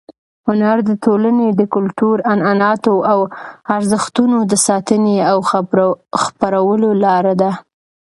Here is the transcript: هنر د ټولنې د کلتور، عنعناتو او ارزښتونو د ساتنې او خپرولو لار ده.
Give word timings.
هنر 0.47 0.77
د 0.89 0.91
ټولنې 1.05 1.47
د 1.59 1.61
کلتور، 1.73 2.15
عنعناتو 2.33 2.93
او 3.11 3.19
ارزښتونو 3.75 4.37
د 4.51 4.53
ساتنې 4.67 5.17
او 5.31 5.37
خپرولو 6.21 6.89
لار 7.03 7.25
ده. 7.41 7.51